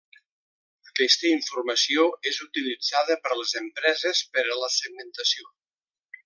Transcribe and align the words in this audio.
Aquesta 0.91 1.27
informació 1.33 2.05
és 2.31 2.39
utilitzada 2.47 3.19
per 3.27 3.37
les 3.43 3.53
empreses 3.63 4.23
per 4.39 4.47
a 4.55 4.59
la 4.65 4.73
segmentació. 4.81 5.55